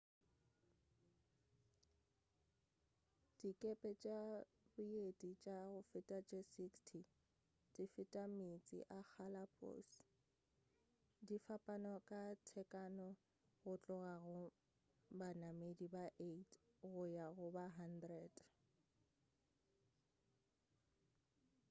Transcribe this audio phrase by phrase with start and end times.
[3.41, 4.19] dikepe tša
[4.75, 7.05] boeti tša go feta tše 60
[7.73, 9.87] di feta meetse a galapos
[11.27, 12.21] di fapana ka
[12.53, 13.09] tekano
[13.61, 14.39] go tloga go
[15.19, 18.41] banamedi ba 8 go ya go ba 100